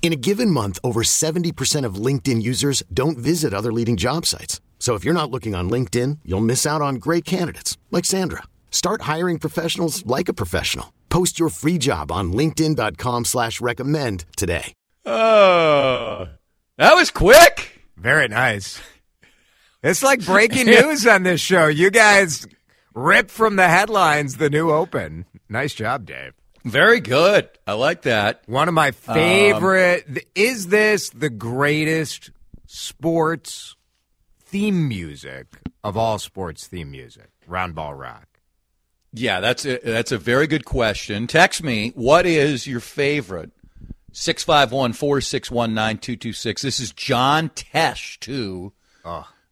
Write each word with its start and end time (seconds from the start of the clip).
In 0.00 0.12
a 0.12 0.16
given 0.16 0.50
month, 0.50 0.78
over 0.82 1.02
70% 1.02 1.84
of 1.84 1.96
LinkedIn 1.96 2.40
users 2.42 2.82
don't 2.94 3.18
visit 3.18 3.52
other 3.52 3.72
leading 3.72 3.98
job 3.98 4.24
sites. 4.24 4.62
So 4.78 4.94
if 4.94 5.04
you're 5.04 5.12
not 5.12 5.30
looking 5.30 5.54
on 5.54 5.68
LinkedIn, 5.68 6.20
you'll 6.24 6.40
miss 6.40 6.64
out 6.64 6.80
on 6.80 6.94
great 6.94 7.26
candidates 7.26 7.76
like 7.90 8.06
Sandra. 8.06 8.44
Start 8.70 9.02
hiring 9.02 9.38
professionals 9.38 10.06
like 10.06 10.30
a 10.30 10.32
professional. 10.32 10.94
Post 11.10 11.38
your 11.38 11.50
free 11.50 11.76
job 11.78 12.10
on 12.10 12.32
LinkedIn.com 12.32 13.26
slash 13.26 13.60
recommend 13.60 14.24
today. 14.36 14.72
Oh, 15.04 16.28
that 16.76 16.94
was 16.94 17.10
quick. 17.10 17.80
Very 17.96 18.28
nice. 18.28 18.80
It's 19.82 20.02
like 20.02 20.24
breaking 20.24 20.66
news 20.78 21.06
on 21.06 21.22
this 21.24 21.40
show. 21.40 21.66
You 21.66 21.90
guys 21.90 22.46
rip 22.94 23.30
from 23.30 23.56
the 23.56 23.68
headlines 23.68 24.36
the 24.36 24.50
new 24.50 24.70
open. 24.70 25.24
Nice 25.48 25.74
job, 25.74 26.04
Dave. 26.04 26.34
Very 26.64 27.00
good. 27.00 27.48
I 27.66 27.72
like 27.74 28.02
that. 28.02 28.42
One 28.46 28.68
of 28.68 28.74
my 28.74 28.88
um, 28.88 29.14
favorite. 29.14 30.26
is 30.34 30.68
this 30.68 31.10
the 31.10 31.30
greatest 31.30 32.30
sports 32.66 33.76
theme 34.40 34.88
music 34.88 35.46
of 35.82 35.96
all 35.96 36.18
sports 36.18 36.66
theme 36.66 36.90
music? 36.90 37.30
Round 37.46 37.74
ball 37.74 37.94
rock. 37.94 38.26
Yeah, 39.12 39.40
that's 39.40 39.64
a, 39.64 39.78
that's 39.82 40.12
a 40.12 40.18
very 40.18 40.46
good 40.46 40.64
question. 40.64 41.26
Text 41.26 41.62
me. 41.62 41.92
What 41.94 42.26
is 42.26 42.66
your 42.66 42.80
favorite? 42.80 43.50
651 44.12 44.92
461 44.94 45.74
9226. 45.74 46.62
This 46.62 46.80
is 46.80 46.92
John 46.92 47.50
Tesh, 47.50 48.18
too, 48.18 48.72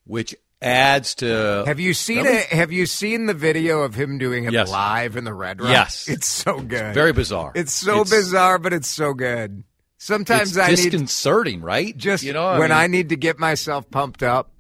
which 0.05 0.35
adds 0.63 1.15
to. 1.17 1.65
Have 1.67 1.81
you 1.81 1.95
seen 1.95 2.27
it? 2.27 2.47
Have 2.47 2.73
you 2.73 2.87
seen 2.87 3.27
the 3.27 3.35
video 3.35 3.83
of 3.83 3.95
him 3.95 4.19
doing 4.19 4.45
it 4.45 4.53
Yes. 4.53 4.71
live 4.71 5.17
in 5.17 5.25
the 5.25 5.35
Red 5.35 5.61
Rock? 5.61 5.71
Yes. 5.71 6.09
it's 6.09 6.27
so 6.27 6.61
good. 6.61 6.95
Very 6.95 7.13
bizarre. 7.13 7.53
It's 7.55 7.73
so 7.73 8.03
It's- 8.03 8.11
bizarre, 8.11 8.59
but 8.59 8.73
it's 8.73 8.89
so 8.89 9.15
good. 9.15 9.65
Sometimes 9.99 10.57
It's 10.57 10.59
I 10.59 10.69
need 10.71 10.77
disconcerting, 10.77 11.63
right? 11.63 11.97
just 11.97 12.23
you 12.23 12.33
know, 12.33 12.53
when 12.53 12.71
mean, 12.71 12.73
I 12.73 12.87
need 12.87 13.09
to 13.09 13.17
get 13.17 13.39
myself 13.39 13.91
pumped 13.91 14.23
up, 14.23 14.51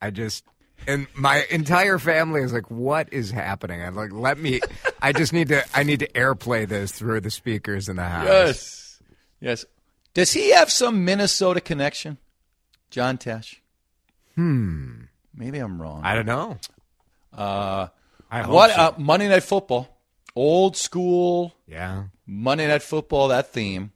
I 0.00 0.10
just 0.10 0.44
and 0.86 1.06
my 1.14 1.44
entire 1.50 1.98
family 1.98 2.42
is 2.42 2.52
like, 2.52 2.70
"What 2.70 3.08
is 3.12 3.30
happening?" 3.30 3.82
I'm 3.82 3.94
like, 3.96 4.12
"Let 4.12 4.38
me." 4.38 4.60
I 5.02 5.12
just 5.12 5.32
need 5.32 5.48
to. 5.48 5.64
I 5.74 5.82
need 5.82 6.00
to 6.00 6.08
airplay 6.12 6.68
this 6.68 6.92
through 6.92 7.20
the 7.22 7.30
speakers 7.30 7.88
in 7.88 7.96
the 7.96 8.04
house. 8.04 8.26
Yes. 8.26 9.02
Yes. 9.40 9.64
Does 10.14 10.32
he 10.32 10.50
have 10.50 10.70
some 10.70 11.04
Minnesota 11.04 11.60
connection? 11.60 12.18
John 12.90 13.18
Tesh? 13.18 13.56
Hmm. 14.34 15.04
Maybe 15.38 15.58
I'm 15.58 15.80
wrong. 15.80 16.02
I 16.04 16.14
don't 16.16 16.26
know. 16.26 16.58
uh, 17.32 17.86
I 18.30 18.42
hope 18.42 18.54
what 18.54 18.70
so. 18.70 18.80
uh, 18.80 18.94
Monday 18.98 19.28
Night 19.28 19.44
Football? 19.44 19.88
Old 20.34 20.76
school 20.76 21.54
yeah. 21.66 22.04
Monday 22.26 22.66
Night 22.66 22.82
Football, 22.82 23.28
that 23.28 23.52
theme. 23.52 23.92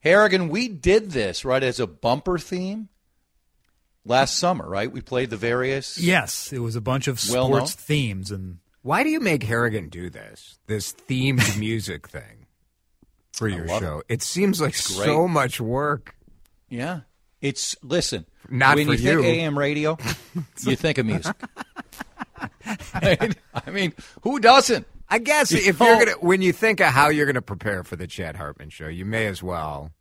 Harrigan, 0.00 0.48
we 0.48 0.68
did 0.68 1.10
this, 1.12 1.44
right, 1.44 1.62
as 1.62 1.80
a 1.80 1.86
bumper 1.86 2.38
theme 2.38 2.88
last 4.04 4.36
summer, 4.36 4.68
right? 4.68 4.92
We 4.92 5.00
played 5.00 5.30
the 5.30 5.36
various. 5.38 5.98
Yes, 5.98 6.52
it 6.52 6.58
was 6.58 6.76
a 6.76 6.80
bunch 6.82 7.08
of 7.08 7.18
sports 7.18 7.50
known. 7.50 7.66
themes, 7.66 8.30
and 8.30 8.58
Why 8.82 9.02
do 9.02 9.08
you 9.08 9.20
make 9.20 9.42
Harrigan 9.42 9.88
do 9.88 10.10
this? 10.10 10.58
This 10.66 10.92
themed 10.92 11.58
music 11.58 12.08
thing 12.08 12.46
for 13.32 13.48
your 13.48 13.66
show? 13.66 14.02
It. 14.08 14.22
seems 14.22 14.60
like 14.60 14.74
so 14.74 15.26
much 15.26 15.60
work. 15.60 16.14
Yeah. 16.68 17.00
It's, 17.44 17.76
listen, 17.82 18.24
Not 18.48 18.76
when 18.76 18.86
for 18.86 18.94
you 18.94 19.22
think. 19.22 19.26
AM 19.38 19.58
radio, 19.58 19.98
you 20.62 20.76
think 20.76 20.96
of 20.96 21.04
music. 21.04 21.36
I 22.94 23.70
mean, 23.70 23.92
who 24.22 24.38
doesn't? 24.40 24.86
I 25.10 25.18
guess 25.18 25.52
if 25.52 25.78
know- 25.78 25.86
you're 25.86 25.98
gonna, 26.06 26.18
when 26.20 26.40
you 26.42 26.52
think 26.52 26.80
of 26.80 26.86
how 26.88 27.08
you're 27.10 27.26
gonna 27.26 27.42
prepare 27.42 27.84
for 27.84 27.96
the 27.96 28.06
Chad 28.06 28.36
Hartman 28.36 28.70
show, 28.70 28.88
you 28.88 29.04
may 29.04 29.26
as 29.26 29.42
well 29.42 29.92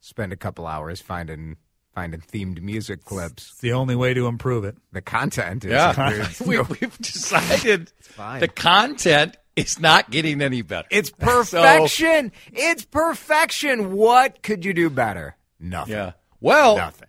spend 0.00 0.32
a 0.32 0.36
couple 0.36 0.66
hours 0.66 1.00
finding 1.00 1.56
finding 1.94 2.20
themed 2.20 2.60
music 2.60 3.04
clips. 3.04 3.48
it's 3.50 3.60
the 3.60 3.72
only 3.72 3.96
way 3.96 4.14
to 4.14 4.26
improve 4.26 4.64
it. 4.64 4.76
The 4.92 5.00
content 5.02 5.64
is 5.64 5.72
Yeah. 5.72 6.28
we, 6.46 6.58
we've 6.60 6.98
decided 6.98 7.90
the 8.38 8.48
content 8.48 9.36
is 9.56 9.80
not 9.80 10.10
getting 10.10 10.40
any 10.42 10.62
better. 10.62 10.86
it's 10.90 11.08
So- 11.08 11.16
perfection. 11.18 12.30
it's 12.52 12.84
perfection. 12.84 13.92
What 13.92 14.42
could 14.42 14.64
you 14.64 14.72
do 14.74 14.88
better? 14.90 15.36
Nothing. 15.58 15.94
yeah. 15.94 16.12
Well, 16.40 16.76
Nothing. 16.76 17.08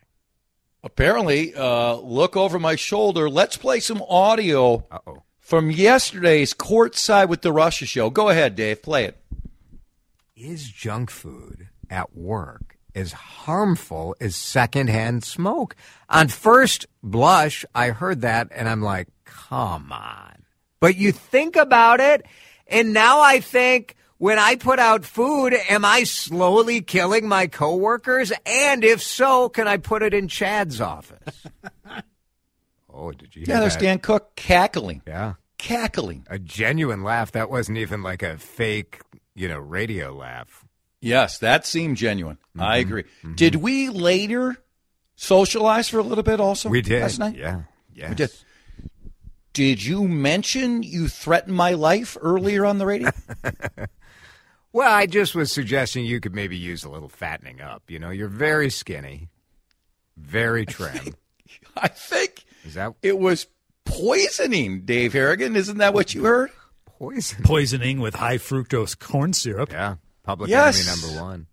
apparently, 0.84 1.54
uh, 1.56 1.96
look 1.96 2.36
over 2.38 2.60
my 2.60 2.76
shoulder. 2.76 3.30
Let's 3.30 3.58
play 3.58 3.80
some 3.80 4.02
audio 4.08 4.86
Uh 4.90 5.00
oh. 5.08 5.24
from 5.40 5.70
yesterday's 5.72 6.54
courtside 6.54 7.28
with 7.30 7.42
DeRusha 7.42 7.88
show. 7.88 8.10
Go 8.10 8.30
ahead, 8.30 8.56
Dave. 8.56 8.82
Play 8.82 9.06
it. 9.06 9.18
Is 10.36 10.70
junk 10.70 11.10
food 11.10 11.70
at 11.90 12.16
work 12.16 12.78
as 12.94 13.12
harmful 13.12 14.16
as 14.22 14.36
secondhand 14.36 15.24
smoke? 15.24 15.76
On 16.10 16.28
first 16.28 16.86
blush, 17.04 17.66
I 17.74 17.90
heard 17.90 18.22
that 18.22 18.50
and 18.52 18.70
I'm 18.70 18.82
like, 18.82 19.08
come 19.26 19.92
on. 19.92 20.44
But 20.80 20.96
you 20.96 21.12
think 21.12 21.56
about 21.56 22.00
it, 22.00 22.24
and 22.68 22.94
now 22.94 23.20
I 23.22 23.40
think 23.40 23.96
when 24.18 24.40
I 24.40 24.56
put 24.56 24.80
out 24.80 25.06
food, 25.06 25.54
am 25.70 25.86
I 25.86 26.04
slowly 26.04 26.82
killing 26.82 27.28
my 27.28 27.48
coworkers? 27.48 28.32
And 28.46 28.84
if 28.84 29.02
so, 29.02 29.50
can 29.50 29.68
I 29.68 29.78
put 29.78 30.02
it 30.04 30.14
in 30.14 30.28
Chad's 30.28 30.82
office? 30.82 31.44
oh, 32.94 33.12
did 33.12 33.36
you 33.36 33.44
hear 33.46 33.56
Yeah, 33.56 33.60
there's 33.62 33.74
that? 33.76 33.82
Dan 33.82 34.00
Cook 34.00 34.36
cackling, 34.36 35.02
Yeah. 35.08 35.34
cackling. 35.58 36.26
A 36.30 36.40
genuine 36.40 37.04
laugh. 37.04 37.32
That 37.34 37.50
wasn't 37.50 37.78
even 37.78 38.02
like 38.04 38.24
a 38.24 38.38
fake, 38.38 39.02
you 39.36 39.48
know, 39.48 39.60
radio 39.60 40.14
laugh. 40.16 40.66
Yes, 41.00 41.38
that 41.40 41.66
seemed 41.66 41.98
genuine. 41.98 42.38
Mm-hmm. 42.58 42.62
I 42.62 42.78
agree. 42.78 43.04
Did 43.36 43.56
we 43.56 43.90
later 43.90 44.58
socialize 45.16 45.90
for 45.90 46.00
a 46.00 46.04
little 46.04 46.24
bit? 46.24 46.40
Also, 46.40 46.70
We 46.70 46.82
did. 46.82 47.02
last 47.04 47.20
night. 47.20 47.36
Yeah. 47.38 47.62
Yes. 47.94 48.10
We 48.10 48.16
did. 48.16 48.32
Did 49.54 49.84
you 49.84 50.08
mention 50.08 50.84
you 50.84 51.08
threatened 51.08 51.56
my 51.56 51.72
life 51.74 52.16
earlier 52.22 52.66
on 52.66 52.78
the 52.78 52.86
radio? 52.86 53.10
Well, 54.78 54.94
I 54.94 55.08
just 55.08 55.34
was 55.34 55.52
suggesting 55.52 56.06
you 56.06 56.20
could 56.20 56.36
maybe 56.36 56.56
use 56.56 56.84
a 56.84 56.90
little 56.92 57.10
fattening 57.10 57.62
up. 57.62 57.90
You 57.90 57.98
know, 57.98 58.12
you're 58.12 58.28
very 58.28 58.70
skinny, 58.70 59.30
very 60.16 60.68
trim. 60.68 61.16
I 61.76 61.88
think 61.88 62.46
Is 62.64 62.76
that 62.76 62.94
it 63.02 63.18
was 63.18 63.48
poisoning, 63.86 64.82
Dave 64.82 65.14
Harrigan. 65.14 65.56
Isn't 65.56 65.80
that 65.80 65.96
what 65.96 66.14
you 66.14 66.26
heard? 66.26 66.52
poison? 66.86 67.42
Poisoning 67.44 68.02
with 68.02 68.14
high 68.14 68.38
fructose 68.38 68.96
corn 69.00 69.34
syrup. 69.34 69.72
Yeah, 69.72 69.96
public 70.22 70.52
Yes. 70.52 70.88
enemy 70.88 71.02
number 71.08 71.24
one. 71.24 71.48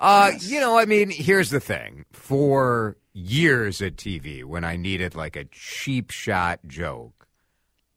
Uh, 0.00 0.32
you 0.40 0.58
know, 0.58 0.76
I 0.76 0.84
mean, 0.84 1.10
here's 1.10 1.50
the 1.50 1.60
thing. 1.60 2.06
For 2.10 2.96
years 3.12 3.80
at 3.82 3.94
TV, 3.94 4.42
when 4.42 4.64
I 4.64 4.74
needed 4.74 5.14
like 5.14 5.36
a 5.36 5.44
cheap 5.44 6.10
shot 6.10 6.58
joke, 6.66 7.28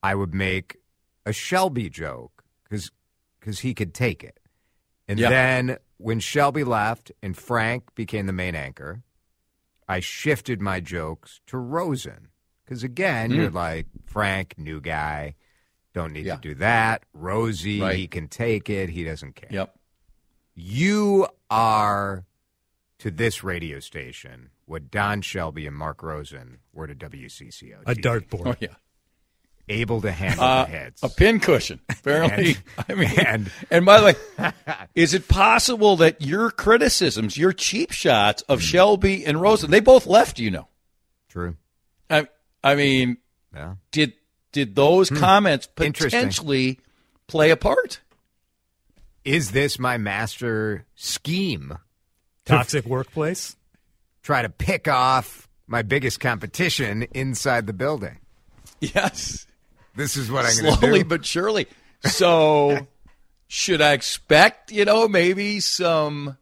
I 0.04 0.14
would 0.14 0.36
make 0.36 0.78
a 1.26 1.34
Shelby 1.34 1.90
joke 1.90 2.44
because 2.70 2.92
he 3.62 3.74
could 3.74 3.96
take 3.96 4.24
it. 4.24 4.40
And 5.08 5.20
Yeah. 5.20 5.30
then 5.30 5.78
when 5.98 6.20
Shelby 6.20 6.64
left 6.64 7.12
and 7.22 7.38
Frank 7.38 7.96
became 7.96 8.28
the 8.28 8.34
main 8.34 8.56
anchor, 8.56 9.04
I 9.88 10.00
shifted 10.00 10.62
my 10.62 10.80
jokes 10.80 11.42
to 11.48 11.58
Rosen. 11.58 12.30
Because 12.66 12.84
again, 12.84 13.32
you're 13.32 13.50
mm. 13.50 13.54
like, 13.56 13.88
Frank, 14.06 14.56
new 14.58 14.82
guy, 14.82 15.36
don't 15.94 16.12
need 16.12 16.26
Yeah. 16.26 16.36
to 16.36 16.42
do 16.42 16.56
that. 16.56 17.04
Rosie, 17.14 17.80
Right. 17.80 17.96
he 17.96 18.08
can 18.08 18.28
take 18.28 18.70
it, 18.70 18.90
he 18.90 19.04
doesn't 19.04 19.36
care. 19.36 19.50
Yep. 19.52 19.80
You 20.54 21.28
are 21.50 22.26
to 23.00 23.12
this 23.12 23.44
radio 23.44 23.80
station 23.80 24.50
what 24.66 24.92
Don 24.92 25.22
Shelby 25.22 25.66
and 25.66 25.76
Mark 25.76 26.04
Rosen 26.04 26.58
were 26.74 26.88
to 26.88 26.96
WCCO. 26.96 27.84
A 27.86 27.96
dartboard. 27.96 28.48
Oh 28.48 28.56
yeah. 28.60 28.76
Able 29.70 30.02
to 30.02 30.12
handle 30.12 30.44
Uh, 30.44 30.66
the 30.66 30.72
hits. 30.72 31.04
a 31.04 31.10
pincushion, 31.10 31.80
apparently. 31.90 32.56
And- 32.78 32.86
I 32.90 32.94
mean, 32.96 33.20
and- 33.20 33.52
and, 33.72 33.86
by 33.86 34.00
the 34.00 34.06
way, 34.40 34.52
is 34.96 35.14
it 35.14 35.28
possible 35.28 35.96
that 35.98 36.22
your 36.22 36.52
criticisms, 36.52 37.38
your 37.38 37.54
cheap 37.54 37.92
shots 37.92 38.42
of 38.44 38.62
Shelby 38.62 39.26
and 39.26 39.42
Rosen, 39.42 39.72
they 39.72 39.80
both 39.80 40.06
left? 40.06 40.40
You 40.40 40.52
know, 40.52 40.68
True. 41.30 41.56
I, 42.10 42.28
I 42.64 42.76
mean, 42.76 43.18
Yeah. 43.54 43.76
did 43.92 44.14
did 44.54 44.76
those 44.76 45.10
comments 45.10 45.68
Interesting. 45.80 46.10
potentially 46.20 46.80
play 47.28 47.50
a 47.52 47.58
part? 47.58 48.00
Is 49.26 49.52
this 49.52 49.78
my 49.78 49.98
master 49.98 50.86
scheme? 50.96 51.78
Toxic 52.46 52.86
workplace. 52.86 53.58
Try 54.24 54.42
to 54.42 54.50
pick 54.50 54.88
off 54.88 55.50
my 55.68 55.82
biggest 55.82 56.22
competition 56.22 57.04
inside 57.14 57.68
the 57.68 57.74
building. 57.74 58.20
Yes, 58.80 59.47
This 59.98 60.16
is 60.16 60.32
what 60.32 60.46
I'm 60.46 60.56
going 60.62 60.74
to 60.74 60.80
slowly 60.80 61.04
but 61.04 61.26
surely. 61.26 61.66
So, 62.04 62.88
should 63.48 63.82
I 63.82 63.94
expect 63.94 64.72
you 64.72 64.86
know 64.86 65.08
maybe 65.08 65.60
some 65.60 66.38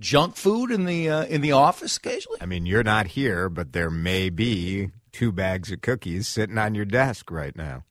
junk 0.00 0.36
food 0.36 0.70
in 0.70 0.86
the 0.86 1.10
uh, 1.10 1.24
in 1.26 1.42
the 1.42 1.52
office 1.52 1.98
occasionally? 1.98 2.38
I 2.40 2.46
mean, 2.46 2.64
you're 2.64 2.82
not 2.82 3.08
here, 3.08 3.50
but 3.50 3.74
there 3.74 3.90
may 3.90 4.30
be 4.30 4.90
two 5.12 5.30
bags 5.30 5.70
of 5.70 5.82
cookies 5.82 6.26
sitting 6.26 6.56
on 6.56 6.74
your 6.74 6.86
desk 6.86 7.30
right 7.30 7.54
now. 7.54 7.84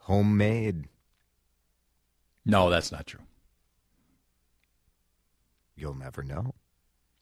Homemade. 0.00 0.84
No, 2.44 2.68
that's 2.68 2.92
not 2.92 3.06
true. 3.06 3.22
You'll 5.76 5.94
never 5.94 6.22
know. 6.22 6.54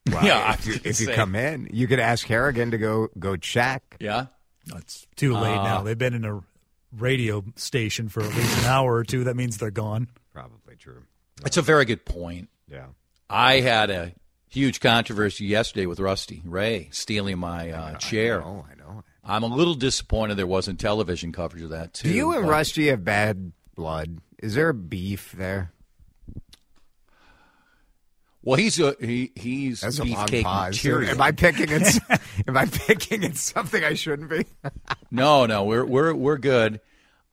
yeah, 0.10 0.52
if 0.54 0.66
you, 0.66 0.81
if 0.82 1.00
you 1.00 1.06
come 1.08 1.37
in, 1.37 1.69
you 1.72 1.87
could 1.87 2.00
ask 2.00 2.26
Harrigan 2.26 2.72
to 2.72 2.78
go 2.78 3.08
go 3.20 3.37
check. 3.37 3.96
yeah. 4.00 4.26
It's 4.76 5.06
too 5.17 5.35
late 5.35 5.56
Uh, 5.59 5.64
now. 5.64 5.82
They've 5.82 5.99
been 5.99 6.14
in 6.14 6.25
a 6.25 6.41
radio 6.97 7.44
station 7.56 8.09
for 8.09 8.23
at 8.23 8.35
least 8.35 8.59
an 8.61 8.64
hour 8.67 8.94
or 8.94 9.05
two. 9.05 9.25
That 9.25 9.37
means 9.37 9.59
they're 9.59 9.70
gone. 9.70 10.09
Probably 10.32 10.76
true. 10.76 11.03
It's 11.44 11.56
a 11.56 11.62
very 11.62 11.85
good 11.85 12.05
point. 12.05 12.49
Yeah. 12.69 12.87
I 13.29 13.61
had 13.61 13.91
a 13.91 14.12
huge 14.49 14.81
controversy 14.81 15.47
yesterday 15.47 15.87
with 15.87 15.99
Rusty 16.00 16.43
Ray 16.44 16.88
stealing 16.93 17.38
my 17.38 17.70
uh, 17.70 17.94
chair. 17.97 18.43
Oh, 18.44 18.67
I 18.70 18.75
know. 18.76 19.03
I'm 19.25 19.43
a 19.43 19.47
little 19.47 19.75
disappointed 19.75 20.37
there 20.37 20.47
wasn't 20.47 20.79
television 20.81 21.32
coverage 21.32 21.62
of 21.62 21.70
that 21.70 21.94
too. 21.94 22.09
Do 22.11 22.14
you 22.14 22.32
and 22.32 22.44
but- 22.44 22.50
Rusty 22.50 22.88
have 22.88 23.05
bad 23.05 23.53
blood? 23.75 24.19
Is 24.43 24.55
there 24.55 24.73
beef 24.73 25.32
there? 25.32 25.73
Well, 28.42 28.56
he's 28.56 28.80
a 28.80 28.96
he, 29.00 29.30
he's 29.36 29.80
That's 29.82 30.00
beefcake 30.00 30.42
material. 30.70 31.10
Am 31.12 31.20
I 31.20 31.30
picking 31.32 31.70
at 31.70 32.20
Am 32.48 32.56
I 32.56 32.66
picking 32.66 33.24
at 33.24 33.36
something 33.36 33.82
I 33.82 33.94
shouldn't 33.94 34.30
be? 34.30 34.46
No, 35.10 35.44
no, 35.44 35.64
we're 35.64 35.84
we're 35.84 36.14
we're 36.14 36.38
good. 36.38 36.80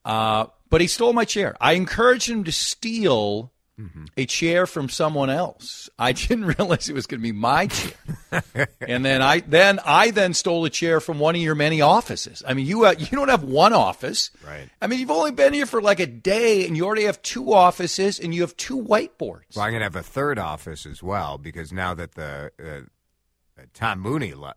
Uh, 0.04 0.48
but 0.70 0.82
he 0.82 0.88
stole 0.88 1.14
my 1.14 1.24
chair. 1.24 1.56
I 1.62 1.74
encouraged 1.74 2.30
him 2.30 2.44
to 2.44 2.52
steal 2.52 3.54
Mm-hmm. 3.80 4.06
a 4.18 4.26
chair 4.26 4.68
from 4.68 4.90
someone 4.90 5.30
else. 5.30 5.90
I 5.98 6.12
didn't 6.28 6.46
realize 6.46 6.90
it 6.90 6.94
was 6.94 7.08
going 7.08 7.22
to 7.22 7.24
be 7.24 7.32
my 7.32 7.68
chair. 7.68 8.68
and 8.82 9.06
then 9.06 9.22
I 9.22 9.40
then 9.40 9.80
I 9.86 10.12
then 10.12 10.34
stole 10.34 10.66
a 10.66 10.70
chair 10.70 11.00
from 11.00 11.18
one 11.18 11.36
of 11.36 11.42
your 11.42 11.56
many 11.56 11.80
offices. 11.80 12.44
I 12.46 12.54
mean, 12.56 12.66
you 12.66 12.86
uh, 12.86 12.96
you 12.98 13.06
don't 13.08 13.30
have 13.30 13.44
one 13.44 13.72
office, 13.72 14.32
Right. 14.46 14.70
I 14.82 14.88
mean, 14.88 15.00
you've 15.00 15.12
only 15.12 15.32
been 15.32 15.54
here 15.54 15.66
for 15.66 15.82
like 15.82 16.02
a 16.02 16.06
day, 16.08 16.68
and 16.68 16.76
you 16.76 16.86
already 16.86 17.06
have 17.06 17.22
two 17.22 17.54
offices, 17.54 18.20
and 18.20 18.36
you 18.36 18.42
have 18.42 18.58
two 18.58 18.76
whiteboards. 18.82 19.56
Well, 19.56 19.64
I'm 19.66 19.72
going 19.72 19.80
to 19.80 19.86
have 19.86 19.96
a 19.96 20.04
third 20.04 20.38
office 20.40 20.86
as 20.86 21.02
well 21.02 21.38
because 21.38 21.72
now 21.72 21.94
that 21.94 22.16
the 22.16 22.52
uh, 22.62 23.62
Tom 23.74 24.00
Mooney 24.02 24.34
le- 24.34 24.56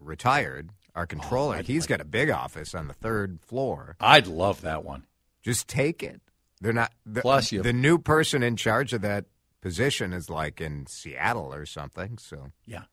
retired, 0.00 0.70
our 0.96 1.06
controller, 1.06 1.62
he's 1.62 1.86
got 1.86 2.00
a 2.00 2.04
big 2.04 2.28
office 2.30 2.74
on 2.74 2.88
the 2.88 2.94
third 2.94 3.38
floor. 3.40 3.94
I'd 4.00 4.26
love 4.26 4.62
that 4.62 4.84
one. 4.84 5.04
Just 5.42 5.68
take 5.68 6.02
it. 6.02 6.20
They're 6.64 6.72
not. 6.72 6.92
The, 7.06 7.20
Plus 7.20 7.52
you- 7.52 7.62
the 7.62 7.72
new 7.74 7.98
person 7.98 8.42
in 8.42 8.56
charge 8.56 8.92
of 8.94 9.02
that 9.02 9.26
position 9.60 10.12
is 10.12 10.28
like 10.30 10.60
in 10.60 10.86
Seattle 10.86 11.52
or 11.54 11.66
something, 11.66 12.16
so 12.18 12.50
Yeah, 12.66 12.84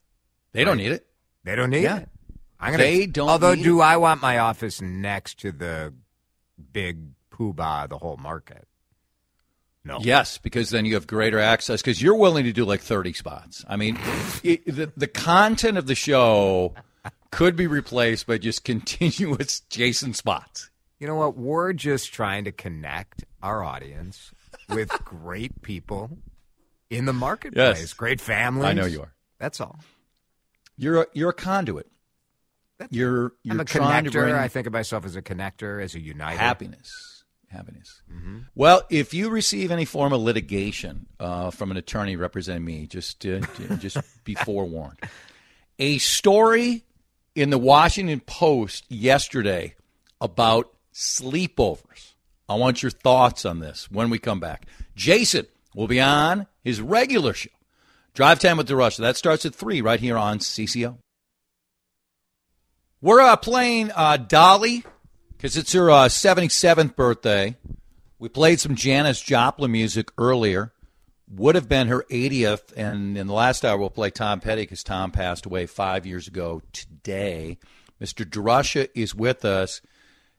they 0.51 0.63
don't 0.65 0.77
need 0.77 0.91
it. 0.91 1.07
they 1.43 1.55
don't 1.55 1.69
need 1.69 1.83
Yeah. 1.83 1.99
it. 1.99 2.09
I'm 2.59 2.71
gonna, 2.73 2.83
They 2.83 3.05
don't 3.07 3.29
Although, 3.29 3.55
need 3.55 3.63
do 3.63 3.79
I 3.81 3.97
want 3.97 4.21
my 4.21 4.37
office 4.37 4.81
next 4.81 5.39
to 5.39 5.51
the 5.51 5.93
big 6.73 6.99
poobah, 7.31 7.89
the 7.89 7.97
whole 7.97 8.17
market? 8.17 8.67
No. 9.83 9.99
Yes, 10.01 10.37
because 10.37 10.69
then 10.69 10.85
you 10.85 10.93
have 10.93 11.07
greater 11.07 11.39
access 11.39 11.81
because 11.81 12.01
you're 12.01 12.15
willing 12.15 12.43
to 12.43 12.51
do 12.53 12.65
like 12.65 12.81
30 12.81 13.13
spots. 13.13 13.65
I 13.67 13.77
mean, 13.77 13.97
it, 14.43 14.63
the, 14.65 14.91
the 14.95 15.07
content 15.07 15.77
of 15.77 15.87
the 15.87 15.95
show 15.95 16.75
could 17.31 17.55
be 17.55 17.65
replaced 17.67 18.27
by 18.27 18.37
just 18.37 18.63
continuous 18.65 19.61
Jason 19.61 20.13
spots. 20.13 20.69
You 21.01 21.07
know 21.07 21.15
what? 21.15 21.35
We're 21.35 21.73
just 21.73 22.13
trying 22.13 22.43
to 22.43 22.51
connect 22.51 23.23
our 23.41 23.63
audience 23.63 24.31
with 24.69 24.89
great 25.03 25.63
people 25.63 26.19
in 26.91 27.05
the 27.05 27.11
marketplace, 27.13 27.79
Yes. 27.79 27.93
great 27.93 28.21
families. 28.21 28.65
I 28.67 28.73
know 28.73 28.85
you 28.85 29.01
are. 29.01 29.11
That's 29.39 29.59
all. 29.59 29.79
You're 30.77 31.01
a, 31.01 31.05
you're 31.13 31.31
a 31.31 31.33
conduit. 31.33 31.87
You're 32.91 33.33
you're 33.41 33.53
I'm 33.55 33.59
a 33.61 33.65
connector. 33.65 34.11
bring 34.11 34.35
I 34.35 34.47
think 34.47 34.67
of 34.67 34.73
myself 34.73 35.03
as 35.03 35.15
a 35.15 35.23
connector, 35.23 35.83
as 35.83 35.95
a 35.95 35.99
uniter. 35.99 36.37
happiness. 36.37 37.23
Happiness. 37.47 38.03
Well, 38.53 38.83
if 38.91 39.11
you 39.15 39.29
receive 39.31 39.71
any 39.71 39.85
form 39.85 40.13
of 40.13 40.21
litigation 40.21 41.07
uh, 41.19 41.49
from 41.49 41.71
an 41.71 41.77
attorney 41.77 42.15
representing 42.15 42.63
me, 42.63 42.85
just 42.85 43.25
uh, 43.25 43.39
just 43.79 43.97
be 44.23 44.35
forewarned. 44.35 44.99
A 45.79 45.97
story 45.97 46.85
in 47.33 47.49
the 47.49 47.57
Washington 47.57 48.19
Post 48.19 48.85
yesterday 48.89 49.73
about 50.21 50.71
sleepovers. 50.93 52.13
I 52.49 52.55
want 52.55 52.83
your 52.83 52.91
thoughts 52.91 53.45
on 53.45 53.59
this 53.59 53.89
when 53.89 54.09
we 54.09 54.19
come 54.19 54.39
back. 54.39 54.67
Jason 54.95 55.47
will 55.73 55.87
be 55.87 56.01
on 56.01 56.47
his 56.63 56.81
regular 56.81 57.33
show, 57.33 57.49
Drive 58.13 58.39
Time 58.39 58.57
with 58.57 58.67
DeRusha. 58.67 58.97
That 58.97 59.17
starts 59.17 59.45
at 59.45 59.55
three 59.55 59.81
right 59.81 59.99
here 59.99 60.17
on 60.17 60.39
CCO. 60.39 60.97
We're 63.01 63.21
uh, 63.21 63.35
playing 63.37 63.91
uh, 63.95 64.17
Dolly 64.17 64.83
because 65.31 65.57
it's 65.57 65.73
her 65.73 65.89
uh, 65.89 66.07
77th 66.07 66.95
birthday. 66.95 67.55
We 68.19 68.29
played 68.29 68.59
some 68.59 68.75
Janis 68.75 69.19
Joplin 69.21 69.71
music 69.71 70.11
earlier. 70.17 70.71
Would 71.33 71.55
have 71.55 71.69
been 71.69 71.87
her 71.87 72.05
80th, 72.11 72.73
and 72.75 73.17
in 73.17 73.25
the 73.25 73.33
last 73.33 73.63
hour 73.63 73.77
we'll 73.77 73.89
play 73.89 74.11
Tom 74.11 74.41
Petty 74.41 74.63
because 74.63 74.83
Tom 74.83 75.09
passed 75.11 75.45
away 75.45 75.65
five 75.65 76.05
years 76.05 76.27
ago 76.27 76.61
today. 76.73 77.57
Mr. 77.99 78.23
DeRusha 78.23 78.89
is 78.93 79.15
with 79.15 79.45
us. 79.45 79.81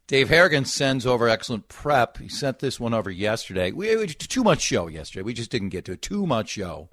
Dave 0.06 0.28
Harrigan 0.28 0.64
sends 0.64 1.06
over 1.06 1.28
excellent 1.28 1.69
prep. 1.69 2.19
He 2.19 2.28
sent 2.28 2.58
this 2.58 2.78
one 2.78 2.93
over 2.93 3.10
yesterday. 3.10 3.70
We 3.72 3.94
we- 3.96 4.06
too 4.08 4.44
much 4.44 4.60
show 4.60 4.87
yesterday. 4.88 5.22
We 5.22 5.32
just 5.34 5.50
didn't 5.50 5.70
get 5.70 5.84
to 5.87 5.93
it. 5.93 6.02
Too 6.02 6.26
much 6.26 6.50
show, 6.50 6.88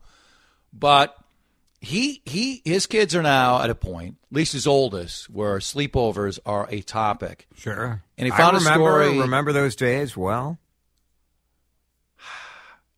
but 0.71 1.15
he 1.81 2.21
he 2.25 2.61
his 2.63 2.85
kids 2.87 3.15
are 3.15 3.23
now 3.23 3.61
at 3.61 3.69
a 3.69 3.75
point, 3.75 4.17
at 4.31 4.35
least 4.35 4.53
his 4.53 4.67
oldest, 4.67 5.29
where 5.29 5.57
sleepovers 5.59 6.39
are 6.45 6.67
a 6.69 6.81
topic. 6.81 7.47
Sure. 7.57 8.03
And 8.17 8.25
he 8.25 8.31
found 8.31 8.55
I 8.55 8.59
a 8.59 8.63
remember, 8.63 9.03
story- 9.03 9.19
Remember 9.19 9.51
those 9.53 9.75
days? 9.75 10.15
Well, 10.15 10.59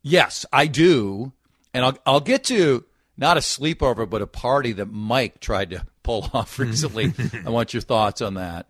Yes, 0.04 0.44
I 0.52 0.66
do, 0.66 1.32
and 1.72 1.84
I'll 1.84 1.98
I'll 2.04 2.20
get 2.20 2.44
to 2.44 2.84
not 3.16 3.36
a 3.36 3.40
sleepover, 3.40 4.08
but 4.08 4.20
a 4.22 4.26
party 4.26 4.72
that 4.72 4.86
Mike 4.86 5.38
tried 5.40 5.70
to 5.70 5.86
pull 6.02 6.28
off 6.34 6.58
recently. 6.58 7.12
I 7.46 7.50
want 7.50 7.72
your 7.72 7.82
thoughts 7.82 8.20
on 8.20 8.34
that. 8.34 8.66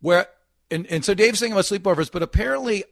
Where 0.00 0.26
and 0.70 0.86
and 0.88 1.04
so 1.04 1.14
Dave's 1.14 1.38
saying 1.38 1.52
about 1.52 1.64
sleepovers, 1.64 2.10
but 2.10 2.22
apparently 2.22 2.84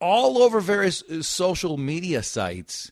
all 0.00 0.38
over 0.38 0.60
various 0.60 1.02
uh, 1.10 1.22
social 1.22 1.76
media 1.76 2.22
sites, 2.22 2.90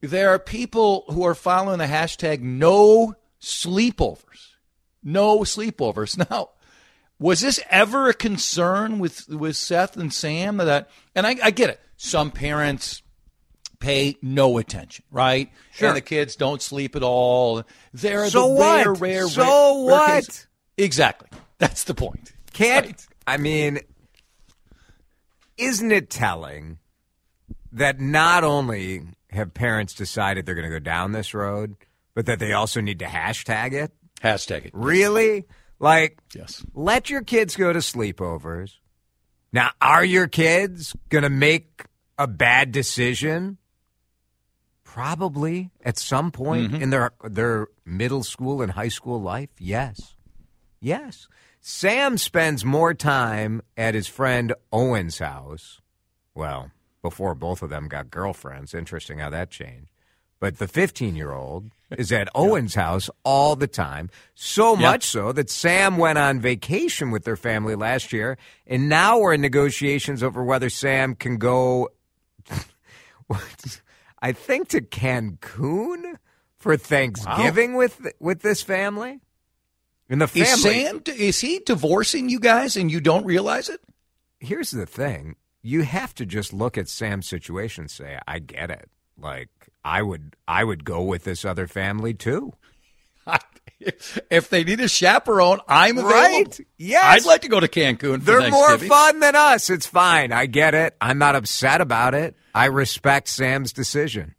there 0.00 0.30
are 0.30 0.38
people 0.38 1.04
who 1.08 1.24
are 1.24 1.34
following 1.34 1.78
the 1.78 1.84
hashtag 1.86 2.40
No 2.40 3.14
Sleepovers. 3.40 4.54
No 5.02 5.40
sleepovers. 5.40 6.16
Now, 6.30 6.50
was 7.18 7.40
this 7.40 7.60
ever 7.70 8.08
a 8.08 8.14
concern 8.14 8.98
with 8.98 9.28
with 9.28 9.56
Seth 9.56 9.96
and 9.96 10.12
Sam 10.12 10.58
that? 10.58 10.90
And 11.14 11.26
I, 11.26 11.36
I 11.42 11.50
get 11.50 11.70
it. 11.70 11.80
Some 11.96 12.30
parents 12.30 13.02
pay 13.78 14.16
no 14.20 14.58
attention, 14.58 15.04
right? 15.10 15.50
Sure. 15.72 15.88
And 15.88 15.96
the 15.96 16.00
kids 16.02 16.36
don't 16.36 16.60
sleep 16.60 16.94
at 16.96 17.02
all. 17.02 17.62
They're 17.94 18.28
So 18.28 18.48
the 18.48 18.54
what? 18.54 18.84
rare, 18.86 18.92
rare, 18.94 19.28
So 19.28 19.42
rare, 19.42 19.48
rare 19.48 19.84
what? 19.98 20.24
case. 20.26 20.46
Exactly. 20.76 21.28
That's 21.58 21.84
the 21.84 21.94
point. 21.94 22.32
can't. 22.52 22.86
Right. 22.86 23.06
I 23.26 23.36
mean, 23.38 23.80
isn't 25.56 25.92
it 25.92 26.10
telling 26.10 26.78
that 27.72 28.00
not 28.00 28.44
only 28.44 29.02
have 29.30 29.52
parents 29.54 29.94
decided 29.94 30.46
they're 30.46 30.54
going 30.54 30.70
to 30.70 30.70
go 30.70 30.78
down 30.78 31.12
this 31.12 31.34
road, 31.34 31.76
but 32.14 32.26
that 32.26 32.38
they 32.38 32.52
also 32.52 32.80
need 32.80 32.98
to 33.00 33.04
hashtag 33.06 33.72
it? 33.72 33.92
Hashtag 34.22 34.66
it. 34.66 34.70
Really? 34.72 35.44
Like, 35.78 36.18
Yes. 36.34 36.64
let 36.74 37.10
your 37.10 37.22
kids 37.22 37.56
go 37.56 37.72
to 37.72 37.80
sleepovers. 37.80 38.78
Now, 39.52 39.70
are 39.80 40.04
your 40.04 40.26
kids 40.26 40.94
going 41.08 41.24
to 41.24 41.30
make 41.30 41.84
a 42.18 42.26
bad 42.26 42.72
decision? 42.72 43.58
Probably 44.84 45.70
at 45.84 45.98
some 45.98 46.30
point 46.30 46.72
mm-hmm. 46.72 46.82
in 46.82 46.90
their 46.90 47.10
their 47.24 47.68
middle 47.84 48.22
school 48.22 48.62
and 48.62 48.72
high 48.72 48.88
school 48.88 49.20
life. 49.20 49.50
Yes. 49.58 50.14
Yes. 50.80 51.28
Sam 51.68 52.16
spends 52.16 52.64
more 52.64 52.94
time 52.94 53.60
at 53.76 53.94
his 53.94 54.06
friend 54.06 54.54
Owen's 54.72 55.18
house. 55.18 55.80
Well, 56.32 56.70
before 57.02 57.34
both 57.34 57.60
of 57.60 57.70
them 57.70 57.88
got 57.88 58.08
girlfriends. 58.08 58.72
Interesting 58.72 59.18
how 59.18 59.30
that 59.30 59.50
changed. 59.50 59.90
But 60.38 60.58
the 60.58 60.68
15 60.68 61.16
year 61.16 61.32
old 61.32 61.72
is 61.90 62.12
at 62.12 62.28
Owen's 62.36 62.76
house 62.76 63.10
all 63.24 63.56
the 63.56 63.66
time. 63.66 64.10
So 64.32 64.76
much 64.76 65.06
so 65.06 65.32
that 65.32 65.50
Sam 65.50 65.98
went 65.98 66.18
on 66.18 66.38
vacation 66.38 67.10
with 67.10 67.24
their 67.24 67.34
family 67.34 67.74
last 67.74 68.12
year. 68.12 68.38
And 68.64 68.88
now 68.88 69.18
we're 69.18 69.34
in 69.34 69.40
negotiations 69.40 70.22
over 70.22 70.44
whether 70.44 70.70
Sam 70.70 71.16
can 71.16 71.36
go, 71.36 71.88
I 74.22 74.30
think, 74.30 74.68
to 74.68 74.82
Cancun 74.82 76.14
for 76.58 76.76
Thanksgiving 76.76 77.74
with 77.74 78.06
with 78.20 78.42
this 78.42 78.62
family. 78.62 79.18
And 80.08 80.20
the 80.20 80.28
family. 80.28 80.50
Is 80.50 80.62
Sam? 80.62 81.02
Is 81.06 81.40
he 81.40 81.60
divorcing 81.60 82.28
you 82.28 82.38
guys 82.40 82.76
and 82.76 82.90
you 82.90 83.00
don't 83.00 83.24
realize 83.24 83.68
it? 83.68 83.80
here's 84.40 84.70
the 84.70 84.86
thing 84.86 85.36
you 85.62 85.82
have 85.82 86.14
to 86.14 86.26
just 86.26 86.52
look 86.52 86.78
at 86.78 86.88
sam's 86.88 87.28
situation 87.28 87.82
and 87.82 87.90
say 87.90 88.18
i 88.26 88.38
get 88.38 88.70
it 88.70 88.88
like 89.18 89.48
i 89.84 90.02
would 90.02 90.36
i 90.46 90.62
would 90.62 90.84
go 90.84 91.02
with 91.02 91.24
this 91.24 91.44
other 91.44 91.66
family 91.66 92.14
too 92.14 92.52
if 94.30 94.48
they 94.48 94.62
need 94.62 94.78
a 94.78 94.88
chaperone, 94.88 95.58
I'm 95.68 95.98
available. 95.98 96.14
Right. 96.14 96.60
Yes. 96.78 97.04
I'd 97.04 97.26
like 97.26 97.42
to 97.42 97.48
go 97.48 97.58
to 97.58 97.66
Cancun. 97.68 98.20
For 98.20 98.40
they're 98.40 98.50
more 98.50 98.78
fun 98.78 99.18
than 99.18 99.34
us 99.34 99.68
it's 99.68 99.86
fine 99.86 100.32
i 100.32 100.46
get 100.46 100.74
it 100.74 100.96
i'm 101.00 101.18
not 101.18 101.34
upset 101.34 101.80
about 101.80 102.14
it 102.14 102.36
i 102.54 102.66
respect 102.66 103.28
sam's 103.28 103.72
decision 103.72 104.35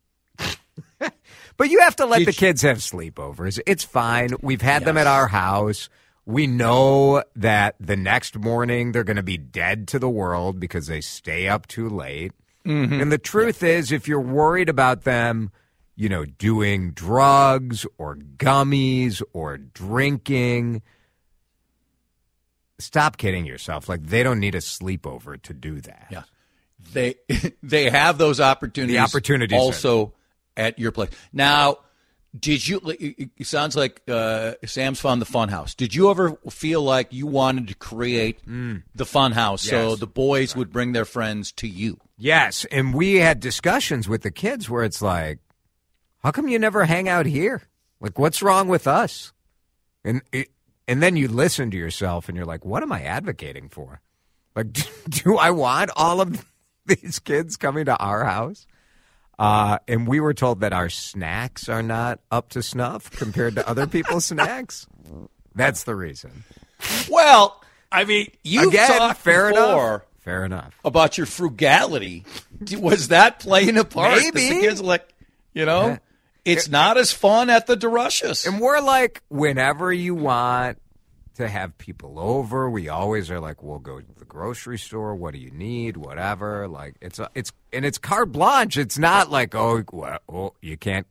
but 1.58 1.70
you 1.70 1.80
have 1.82 1.96
to 1.98 2.06
let 2.06 2.20
Did 2.20 2.28
the 2.28 2.32
you- 2.32 2.38
kids 2.38 2.62
have 2.62 2.78
sleepovers 2.78 3.60
it's 3.66 3.84
fine 3.84 4.30
we've 4.42 4.62
had 4.62 4.86
them 4.86 4.98
at 4.98 5.08
our 5.08 5.28
house 5.28 5.90
we 6.26 6.46
know 6.48 7.24
that 7.36 7.76
the 7.80 7.96
next 7.96 8.38
morning 8.38 8.92
they're 8.92 9.04
going 9.04 9.18
to 9.18 9.24
be 9.24 9.38
dead 9.38 9.88
to 9.90 10.00
the 10.00 10.10
world 10.10 10.60
because 10.60 10.88
they 10.88 11.02
stay 11.02 11.48
up 11.48 11.68
too 11.68 11.90
late 11.90 12.32
Mm-hmm. 12.66 13.00
And 13.02 13.12
the 13.14 13.18
truth 13.18 13.64
is, 13.64 13.94
if 13.94 14.10
you're 14.10 14.20
worried 14.20 14.68
about 14.68 15.04
them, 15.04 15.52
you 15.96 16.10
know, 16.10 16.26
doing 16.26 16.92
drugs 16.92 17.86
or 17.98 18.18
gummies 18.18 19.22
or 19.32 19.58
drinking, 19.58 20.82
stop 22.78 23.16
kidding 23.18 23.46
yourself. 23.46 23.88
Like, 23.88 24.04
they 24.06 24.22
don't 24.22 24.40
need 24.42 24.54
a 24.54 24.60
sleepover 24.60 25.42
to 25.44 25.54
do 25.54 25.80
that. 25.82 26.08
Yeah. 26.12 26.24
They 26.92 27.16
they 27.64 27.90
have 27.90 28.18
those 28.18 28.42
opportunities. 28.42 28.98
The 28.98 29.02
opportunities 29.02 29.58
are- 29.58 29.62
also 29.62 30.14
at 30.58 30.78
your 30.78 30.92
place. 30.92 31.12
Now, 31.32 31.78
did 32.38 32.68
you? 32.68 32.82
It 32.86 33.48
sounds 33.48 33.76
like 33.76 34.02
uh, 34.08 34.54
Sam's 34.66 35.00
found 35.00 35.22
the 35.22 35.26
fun 35.26 35.50
house. 35.50 35.74
Did 35.74 35.96
you 35.96 36.10
ever 36.12 36.38
feel 36.50 36.82
like 36.82 37.14
you 37.14 37.26
wanted 37.26 37.70
to 37.70 37.76
create 37.76 38.40
the 38.46 39.06
fun 39.06 39.32
house 39.32 39.62
so 39.62 39.96
Mm. 39.96 40.00
The 40.00 40.08
boys 40.08 40.56
would 40.56 40.72
bring 40.72 40.92
their 40.92 41.06
friends 41.06 41.52
to 41.54 41.68
you? 41.68 42.00
Yes. 42.18 42.66
And 42.72 42.94
we 42.94 43.16
had 43.16 43.40
discussions 43.40 44.10
with 44.10 44.24
the 44.24 44.32
kids 44.32 44.70
where 44.70 44.84
it's 44.84 45.02
like, 45.02 45.40
how 46.24 46.32
come 46.32 46.50
you 46.50 46.60
never 46.60 46.86
hang 46.86 47.08
out 47.08 47.26
here? 47.26 47.62
Like, 48.00 48.20
what's 48.20 48.42
wrong 48.42 48.68
with 48.68 48.88
us? 48.88 49.34
And 50.04 50.22
it, 50.32 50.50
and 50.88 51.02
then 51.02 51.16
you 51.16 51.28
listen 51.28 51.72
to 51.72 51.78
yourself 51.78 52.28
and 52.28 52.36
you're 52.36 52.46
like, 52.46 52.66
what 52.66 52.84
am 52.84 52.92
I 52.92 53.04
advocating 53.04 53.70
for? 53.70 54.02
Like, 54.56 54.74
do, 54.74 54.84
do 55.10 55.38
I 55.38 55.52
want 55.52 55.92
all 55.96 56.22
of 56.22 56.46
these 56.86 57.20
kids 57.20 57.56
coming 57.58 57.86
to 57.86 57.98
our 57.98 58.26
house? 58.26 58.68
Uh, 59.40 59.78
and 59.88 60.08
we 60.08 60.20
were 60.20 60.34
told 60.34 60.62
that 60.62 60.74
our 60.74 60.90
snacks 60.90 61.70
are 61.70 61.84
not 61.84 62.20
up 62.32 62.50
to 62.50 62.64
snuff 62.64 63.12
compared 63.12 63.56
to 63.56 63.70
other 63.70 63.86
people's 63.86 64.26
snacks. 64.34 64.88
That's 65.56 65.84
the 65.84 65.96
reason. 65.96 66.44
Well, 67.10 67.62
I 67.92 68.04
mean, 68.06 68.32
you 68.44 68.70
Again, 68.70 68.98
talked 68.98 69.20
fair 69.20 69.50
before 69.50 69.64
enough. 69.66 70.02
Fair 70.20 70.46
enough. 70.46 70.78
about 70.84 71.18
your 71.18 71.26
frugality. 71.28 72.26
Was 72.78 73.10
that 73.10 73.40
playing 73.40 73.78
a 73.78 73.86
part? 73.86 74.16
That 74.16 74.34
Maybe. 74.34 74.56
the 74.56 74.62
kids 74.62 74.82
like, 74.82 75.08
you 75.54 75.66
know, 75.66 75.98
it's 76.44 76.68
not 76.68 76.98
as 76.98 77.12
fun 77.12 77.50
at 77.50 77.66
the 77.68 77.78
DeRushas. 77.78 78.46
And 78.46 78.60
we're 78.60 78.82
like, 78.82 79.22
whenever 79.30 79.92
you 79.94 80.16
want 80.16 80.80
to 81.38 81.48
have 81.48 81.78
people 81.78 82.20
over, 82.20 82.70
we 82.70 82.90
always 82.90 83.32
are 83.32 83.40
like, 83.40 83.64
we'll 83.64 83.80
go 83.80 84.00
to 84.00 84.14
the 84.20 84.26
grocery 84.26 84.78
store. 84.78 85.16
What 85.16 85.34
do 85.34 85.40
you 85.40 85.52
need? 85.52 85.98
Whatever. 85.98 86.68
Like 86.68 86.96
it's 87.02 87.20
a, 87.20 87.30
it's 87.34 87.52
and 87.74 87.86
it's 87.86 87.98
carte 87.98 88.32
blanche. 88.32 88.78
It's 88.78 88.98
not 88.98 89.32
like 89.32 89.56
oh, 89.56 89.84
wha- 89.92 90.20
oh 90.30 90.54
you 90.62 90.78
can't. 90.78 91.08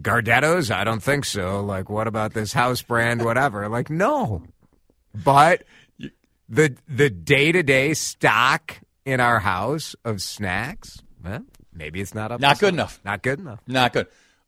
Gardettos? 0.00 0.74
I 0.74 0.84
don't 0.84 1.02
think 1.02 1.24
so. 1.24 1.60
Like, 1.60 1.90
what 1.90 2.06
about 2.06 2.32
this 2.32 2.52
house 2.52 2.80
brand? 2.82 3.24
Whatever. 3.24 3.68
Like, 3.68 3.90
no. 3.90 4.42
But 5.14 5.64
the 6.48 6.74
the 6.88 7.10
day 7.10 7.52
to 7.52 7.62
day 7.62 7.94
stock 7.94 8.80
in 9.04 9.20
our 9.20 9.40
house 9.40 9.94
of 10.04 10.22
snacks, 10.22 11.02
well, 11.22 11.44
maybe 11.72 12.00
it's 12.00 12.14
not 12.14 12.32
up. 12.32 12.40
Not 12.40 12.58
good 12.58 12.74
enough. 12.74 13.00
Not 13.04 13.22
good 13.22 13.38
enough. 13.38 13.60
Not 13.66 13.92
good. 13.92 14.06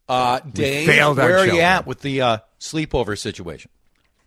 Uh, 0.08 0.40
Dave, 0.40 0.86
where 0.88 1.38
are 1.38 1.46
you 1.46 1.60
at 1.60 1.86
with 1.86 2.00
the 2.00 2.20
uh, 2.20 2.38
sleepover 2.60 3.18
situation? 3.18 3.70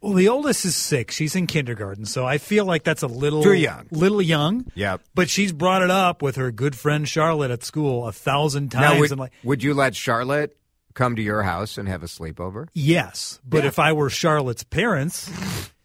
Well, 0.01 0.13
the 0.13 0.27
oldest 0.29 0.63
is 0.63 0.75
six. 0.75 1.15
She's 1.15 1.35
in 1.35 1.47
kindergarten, 1.47 2.05
so 2.05 2.25
I 2.25 2.37
feel 2.37 2.65
like 2.65 2.83
that's 2.83 3.01
a 3.01 3.07
little 3.07 3.41
Too 3.41 3.53
young. 3.53 3.87
Little 3.89 4.21
young. 4.21 4.71
Yep. 4.75 5.01
But 5.15 5.29
she's 5.29 5.51
brought 5.51 5.81
it 5.81 5.89
up 5.89 6.21
with 6.21 6.35
her 6.35 6.51
good 6.51 6.75
friend 6.75 7.07
Charlotte 7.07 7.49
at 7.49 7.63
school 7.63 8.07
a 8.07 8.11
thousand 8.11 8.69
times. 8.71 8.93
Now, 8.93 8.99
would, 8.99 9.11
and 9.11 9.19
like, 9.19 9.33
would 9.43 9.63
you 9.63 9.73
let 9.73 9.95
Charlotte 9.95 10.55
come 10.93 11.15
to 11.15 11.21
your 11.21 11.41
house 11.41 11.77
and 11.79 11.87
have 11.87 12.03
a 12.03 12.07
sleepover? 12.07 12.67
yes, 12.73 13.39
but 13.43 13.65
if 13.65 13.79
I 13.79 13.93
were 13.93 14.09
Charlotte's 14.09 14.63
parents, 14.63 15.31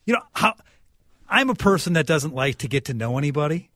you 0.04 0.12
know 0.14 0.22
how 0.34 0.54
I'm 1.28 1.48
a 1.48 1.54
person 1.54 1.94
that 1.94 2.06
doesn't 2.06 2.34
like 2.34 2.58
to 2.58 2.68
get 2.68 2.84
to 2.86 2.94
know 2.94 3.16
anybody. 3.16 3.70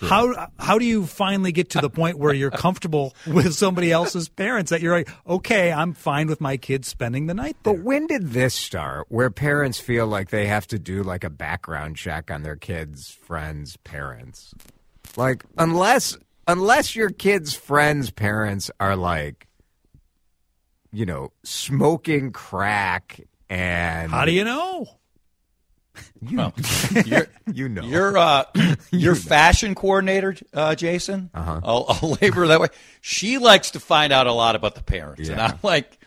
How 0.00 0.48
how 0.58 0.78
do 0.78 0.84
you 0.84 1.06
finally 1.06 1.52
get 1.52 1.70
to 1.70 1.80
the 1.80 1.90
point 1.90 2.18
where 2.18 2.34
you're 2.34 2.50
comfortable 2.50 3.14
with 3.26 3.54
somebody 3.54 3.92
else's 3.92 4.28
parents 4.28 4.70
that 4.70 4.80
you're 4.80 4.96
like, 4.96 5.08
okay, 5.26 5.72
I'm 5.72 5.92
fine 5.92 6.26
with 6.26 6.40
my 6.40 6.56
kids 6.56 6.88
spending 6.88 7.26
the 7.26 7.34
night 7.34 7.56
there. 7.62 7.74
But 7.74 7.84
when 7.84 8.06
did 8.06 8.30
this 8.30 8.54
start 8.54 9.06
where 9.08 9.30
parents 9.30 9.78
feel 9.78 10.06
like 10.06 10.30
they 10.30 10.46
have 10.46 10.66
to 10.68 10.78
do 10.78 11.02
like 11.02 11.22
a 11.24 11.30
background 11.30 11.96
check 11.96 12.30
on 12.30 12.42
their 12.42 12.56
kids' 12.56 13.10
friends' 13.10 13.76
parents? 13.78 14.52
Like 15.16 15.44
unless 15.58 16.16
unless 16.48 16.96
your 16.96 17.10
kids' 17.10 17.54
friends' 17.54 18.10
parents 18.10 18.70
are 18.80 18.96
like 18.96 19.46
you 20.94 21.04
know, 21.04 21.32
smoking 21.42 22.30
crack 22.30 23.20
and 23.50 24.12
How 24.12 24.24
do 24.24 24.30
you 24.32 24.44
know? 24.44 24.86
Well, 26.32 26.54
you're, 27.04 27.26
you 27.52 27.68
know 27.68 27.82
your 27.84 28.16
uh, 28.16 28.44
your 28.90 29.14
fashion 29.14 29.74
coordinator, 29.74 30.34
uh, 30.54 30.74
Jason. 30.74 31.28
Uh-huh. 31.34 31.60
I'll, 31.62 31.84
I'll 31.88 32.16
labor 32.20 32.46
that 32.46 32.60
way. 32.60 32.68
She 33.02 33.36
likes 33.38 33.72
to 33.72 33.80
find 33.80 34.10
out 34.12 34.26
a 34.26 34.32
lot 34.32 34.56
about 34.56 34.74
the 34.74 34.82
parents, 34.82 35.28
and 35.28 35.38
I'm 35.40 35.58
like, 35.62 35.98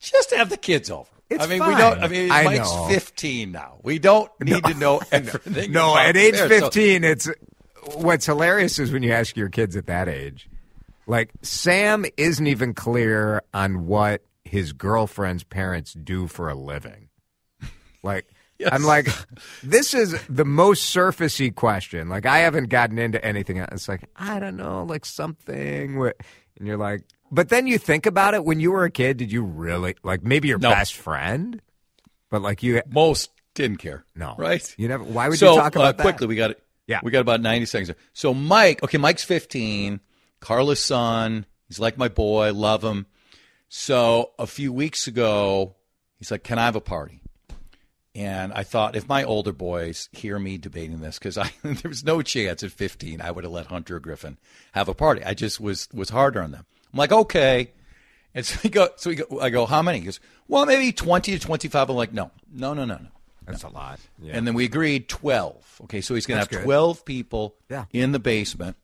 just 0.00 0.34
have 0.34 0.48
the 0.48 0.56
kids 0.56 0.90
over. 0.90 1.08
It's 1.28 1.44
I 1.44 1.46
mean, 1.46 1.60
we 1.66 1.74
don't. 1.74 2.02
I 2.02 2.08
mean, 2.08 2.30
I 2.30 2.44
Mike's 2.44 2.72
know. 2.72 2.88
15 2.88 3.52
now. 3.52 3.76
We 3.82 3.98
don't 3.98 4.30
need 4.40 4.64
to 4.64 4.74
know 4.74 5.00
everything. 5.12 5.72
No, 5.72 5.96
at 5.96 6.16
age 6.16 6.32
the 6.32 6.48
parents. 6.48 6.58
So- 6.58 6.70
15, 6.70 7.04
it's 7.04 7.28
what's 7.96 8.24
hilarious 8.26 8.78
is 8.78 8.90
when 8.90 9.02
you 9.02 9.12
ask 9.12 9.36
your 9.36 9.48
kids 9.50 9.76
at 9.76 9.86
that 9.86 10.08
age. 10.08 10.48
Like 11.06 11.30
Sam 11.42 12.06
isn't 12.16 12.46
even 12.46 12.72
clear 12.74 13.42
on 13.52 13.86
what 13.86 14.22
his 14.44 14.72
girlfriend's 14.72 15.44
parents 15.44 15.92
do 15.92 16.26
for 16.28 16.48
a 16.48 16.54
living. 16.54 17.08
Like 18.02 18.26
Yes. 18.58 18.70
I'm 18.72 18.82
like 18.82 19.08
this 19.62 19.94
is 19.94 20.20
the 20.28 20.44
most 20.44 20.94
surfacey 20.94 21.54
question. 21.54 22.08
Like 22.08 22.26
I 22.26 22.38
haven't 22.38 22.68
gotten 22.68 22.98
into 22.98 23.22
anything 23.24 23.58
else. 23.58 23.68
It's 23.72 23.88
like 23.88 24.08
I 24.16 24.38
don't 24.38 24.56
know, 24.56 24.84
like 24.84 25.04
something 25.04 25.96
and 25.98 26.66
you're 26.66 26.76
like 26.76 27.02
but 27.30 27.48
then 27.48 27.66
you 27.66 27.78
think 27.78 28.06
about 28.06 28.34
it 28.34 28.44
when 28.44 28.60
you 28.60 28.72
were 28.72 28.84
a 28.84 28.90
kid, 28.90 29.16
did 29.16 29.32
you 29.32 29.42
really 29.42 29.96
like 30.02 30.22
maybe 30.22 30.48
your 30.48 30.58
No. 30.58 30.70
best 30.70 30.94
friend? 30.94 31.60
But 32.30 32.42
like 32.42 32.62
you 32.62 32.82
most 32.88 33.30
didn't 33.54 33.78
care. 33.78 34.04
No. 34.14 34.34
right? 34.38 34.74
You 34.78 34.88
never 34.88 35.04
why 35.04 35.28
would 35.28 35.38
so, 35.38 35.54
you 35.54 35.60
talk 35.60 35.74
about 35.76 35.86
uh, 35.86 35.92
that? 35.92 36.02
quickly? 36.02 36.26
We 36.26 36.36
got 36.36 36.52
it. 36.52 36.62
Yeah. 36.86 37.00
we 37.02 37.10
got 37.10 37.20
about 37.20 37.40
90 37.40 37.66
seconds. 37.66 37.88
There. 37.88 37.96
So 38.12 38.32
Mike, 38.32 38.82
okay, 38.82 38.98
Mike's 38.98 39.24
15. 39.24 40.00
Carla's 40.40 40.80
son. 40.80 41.46
He's 41.68 41.80
like 41.80 41.98
my 41.98 42.08
boy. 42.08 42.52
Love 42.52 42.84
him. 42.84 43.06
So 43.68 44.30
a 44.38 44.46
few 44.46 44.72
weeks 44.72 45.06
ago, 45.08 45.74
he's 46.18 46.30
like, 46.30 46.44
"Can 46.44 46.58
I 46.58 46.66
have 46.66 46.76
a 46.76 46.80
party?" 46.80 47.20
And 48.16 48.52
I 48.52 48.62
thought, 48.62 48.96
if 48.96 49.08
my 49.08 49.24
older 49.24 49.52
boys 49.52 50.08
hear 50.12 50.38
me 50.38 50.56
debating 50.56 51.00
this, 51.00 51.18
because 51.18 51.36
I 51.36 51.52
there 51.62 51.88
was 51.88 52.02
no 52.04 52.22
chance 52.22 52.62
at 52.62 52.72
15 52.72 53.20
I 53.20 53.30
would 53.30 53.44
have 53.44 53.52
let 53.52 53.66
Hunter 53.66 54.00
Griffin 54.00 54.38
have 54.72 54.88
a 54.88 54.94
party. 54.94 55.22
I 55.22 55.34
just 55.34 55.60
was 55.60 55.88
was 55.92 56.08
harder 56.08 56.40
on 56.42 56.50
them. 56.52 56.64
I'm 56.92 56.98
like, 56.98 57.12
okay. 57.12 57.72
And 58.34 58.44
so 58.46 58.58
we 58.64 58.70
go. 58.70 58.88
So 58.96 59.10
we 59.10 59.16
go. 59.16 59.40
I 59.40 59.50
go, 59.50 59.66
how 59.66 59.82
many? 59.82 59.98
He 59.98 60.04
goes, 60.06 60.20
well, 60.48 60.64
maybe 60.66 60.92
20 60.92 61.32
to 61.32 61.38
25. 61.38 61.90
I'm 61.90 61.96
like, 61.96 62.12
no, 62.12 62.30
no, 62.52 62.72
no, 62.74 62.84
no, 62.84 62.96
no. 62.96 63.08
That's 63.46 63.62
a 63.62 63.68
lot. 63.68 64.00
Yeah. 64.20 64.36
And 64.36 64.46
then 64.46 64.54
we 64.54 64.64
agreed 64.64 65.08
12. 65.08 65.80
Okay, 65.84 66.00
so 66.00 66.14
he's 66.14 66.26
going 66.26 66.36
to 66.36 66.40
have 66.40 66.48
good. 66.48 66.64
12 66.64 67.04
people 67.04 67.54
Yeah. 67.70 67.84
in 67.92 68.10
the 68.12 68.18
basement. 68.18 68.76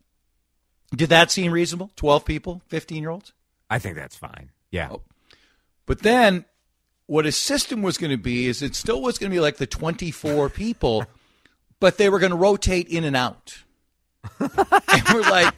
Did 0.94 1.08
that 1.08 1.30
seem 1.30 1.52
reasonable? 1.52 1.90
12 1.96 2.24
people, 2.24 2.62
15 2.68 3.02
year 3.02 3.10
olds? 3.10 3.32
I 3.68 3.78
think 3.78 3.96
that's 3.96 4.14
fine. 4.16 4.50
Yeah. 4.70 4.88
Oh. 4.92 5.02
But 5.86 6.00
then 6.00 6.44
what 7.12 7.26
his 7.26 7.36
system 7.36 7.82
was 7.82 7.98
going 7.98 8.10
to 8.10 8.16
be 8.16 8.46
is 8.46 8.62
it 8.62 8.74
still 8.74 9.02
was 9.02 9.18
going 9.18 9.30
to 9.30 9.36
be 9.36 9.38
like 9.38 9.58
the 9.58 9.66
24 9.66 10.48
people, 10.48 11.04
but 11.78 11.98
they 11.98 12.08
were 12.08 12.18
going 12.18 12.30
to 12.30 12.36
rotate 12.38 12.88
in 12.88 13.04
and 13.04 13.14
out. 13.14 13.58
and 14.40 14.50
we're 15.12 15.20
like, 15.20 15.54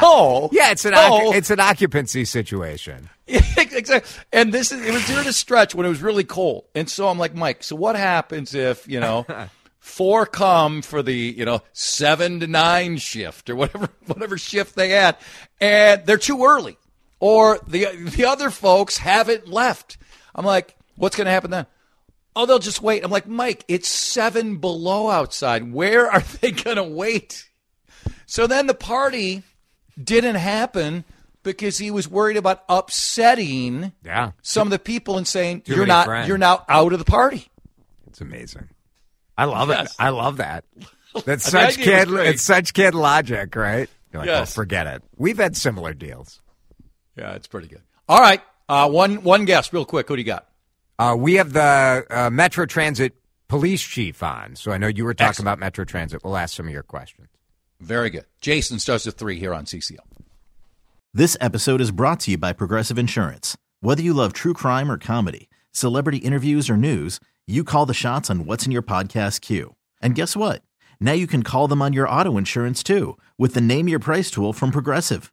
no. 0.00 0.48
Yeah, 0.52 0.70
it's 0.70 0.84
an 0.84 0.92
no. 0.92 1.32
it's 1.32 1.50
an 1.50 1.58
occupancy 1.58 2.24
situation. 2.24 3.10
exactly. 3.26 4.08
And 4.32 4.54
this 4.54 4.70
is 4.70 4.80
it 4.86 4.92
was 4.92 5.04
during 5.08 5.26
a 5.26 5.32
stretch 5.32 5.74
when 5.74 5.84
it 5.84 5.88
was 5.88 6.00
really 6.00 6.22
cold. 6.22 6.66
And 6.76 6.88
so 6.88 7.08
I'm 7.08 7.18
like, 7.18 7.34
Mike, 7.34 7.64
so 7.64 7.74
what 7.74 7.96
happens 7.96 8.54
if, 8.54 8.86
you 8.86 9.00
know, 9.00 9.26
four 9.80 10.24
come 10.24 10.82
for 10.82 11.02
the, 11.02 11.16
you 11.16 11.44
know, 11.44 11.62
seven 11.72 12.38
to 12.38 12.46
nine 12.46 12.98
shift 12.98 13.50
or 13.50 13.56
whatever 13.56 13.88
whatever 14.06 14.38
shift 14.38 14.76
they 14.76 14.90
had, 14.90 15.16
and 15.60 16.06
they're 16.06 16.16
too 16.16 16.44
early. 16.44 16.76
Or 17.20 17.58
the 17.66 17.86
the 17.96 18.26
other 18.26 18.50
folks 18.50 18.98
haven't 18.98 19.48
left. 19.48 19.96
I'm 20.34 20.44
like, 20.44 20.76
what's 20.96 21.16
gonna 21.16 21.30
happen 21.30 21.50
then? 21.50 21.66
Oh, 22.34 22.44
they'll 22.44 22.58
just 22.58 22.82
wait. 22.82 23.02
I'm 23.04 23.10
like, 23.10 23.26
Mike, 23.26 23.64
it's 23.68 23.88
seven 23.88 24.58
below 24.58 25.08
outside. 25.08 25.72
Where 25.72 26.10
are 26.10 26.20
they 26.40 26.50
gonna 26.52 26.84
wait? 26.84 27.48
So 28.26 28.46
then 28.46 28.66
the 28.66 28.74
party 28.74 29.42
didn't 30.02 30.34
happen 30.34 31.04
because 31.42 31.78
he 31.78 31.90
was 31.90 32.08
worried 32.08 32.36
about 32.36 32.64
upsetting 32.68 33.92
Yeah. 34.04 34.32
some 34.42 34.66
of 34.66 34.70
the 34.72 34.78
people 34.78 35.16
and 35.16 35.26
saying 35.26 35.62
Too 35.62 35.74
you're 35.76 35.86
not 35.86 36.06
friends. 36.06 36.28
you're 36.28 36.36
now 36.38 36.64
out 36.68 36.92
of 36.92 36.98
the 36.98 37.04
party. 37.04 37.48
It's 38.08 38.20
amazing. 38.20 38.68
I 39.38 39.44
love 39.44 39.70
it. 39.70 39.88
I 39.98 40.08
love 40.10 40.38
that. 40.38 40.64
That's 41.24 41.44
such 41.44 41.76
kid. 41.78 42.08
It's 42.10 42.42
such 42.42 42.74
kid 42.74 42.94
logic, 42.94 43.54
right? 43.56 43.88
You're 44.12 44.22
like, 44.22 44.28
oh, 44.28 44.32
Yes. 44.32 44.52
oh, 44.52 44.54
forget 44.54 44.86
it. 44.86 45.02
We've 45.16 45.38
had 45.38 45.56
similar 45.56 45.94
deals. 45.94 46.40
Yeah, 47.16 47.32
it's 47.34 47.46
pretty 47.46 47.68
good. 47.68 47.82
All 48.08 48.20
right, 48.20 48.40
uh, 48.68 48.88
one 48.88 49.22
one 49.22 49.44
guess, 49.44 49.72
real 49.72 49.84
quick. 49.84 50.08
Who 50.08 50.16
do 50.16 50.20
you 50.20 50.26
got? 50.26 50.46
Uh, 50.98 51.14
we 51.18 51.34
have 51.34 51.52
the 51.52 52.04
uh, 52.10 52.30
Metro 52.30 52.66
Transit 52.66 53.14
police 53.48 53.82
chief 53.82 54.22
on, 54.22 54.56
so 54.56 54.72
I 54.72 54.78
know 54.78 54.86
you 54.86 55.04
were 55.04 55.14
talking 55.14 55.28
Excellent. 55.30 55.48
about 55.48 55.58
Metro 55.58 55.84
Transit. 55.84 56.22
We'll 56.24 56.36
ask 56.36 56.56
some 56.56 56.66
of 56.66 56.72
your 56.72 56.82
questions. 56.82 57.28
Very 57.80 58.10
good. 58.10 58.24
Jason 58.40 58.78
starts 58.78 59.06
at 59.06 59.14
three 59.14 59.38
here 59.38 59.52
on 59.52 59.64
CCO. 59.66 59.98
This 61.12 61.36
episode 61.40 61.80
is 61.80 61.90
brought 61.90 62.20
to 62.20 62.32
you 62.32 62.38
by 62.38 62.52
Progressive 62.52 62.98
Insurance. 62.98 63.56
Whether 63.80 64.02
you 64.02 64.14
love 64.14 64.32
true 64.32 64.54
crime 64.54 64.90
or 64.90 64.98
comedy, 64.98 65.48
celebrity 65.72 66.18
interviews 66.18 66.68
or 66.70 66.76
news, 66.76 67.20
you 67.46 67.64
call 67.64 67.86
the 67.86 67.94
shots 67.94 68.30
on 68.30 68.44
what's 68.46 68.66
in 68.66 68.72
your 68.72 68.82
podcast 68.82 69.40
queue. 69.40 69.76
And 70.02 70.14
guess 70.14 70.36
what? 70.36 70.62
Now 71.00 71.12
you 71.12 71.26
can 71.26 71.42
call 71.42 71.68
them 71.68 71.80
on 71.82 71.92
your 71.92 72.08
auto 72.08 72.36
insurance 72.38 72.82
too 72.82 73.16
with 73.38 73.54
the 73.54 73.60
Name 73.60 73.88
Your 73.88 73.98
Price 73.98 74.30
tool 74.30 74.52
from 74.52 74.70
Progressive. 74.70 75.32